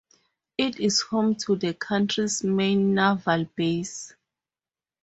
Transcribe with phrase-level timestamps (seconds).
[0.57, 4.15] It is home to the country's main naval base.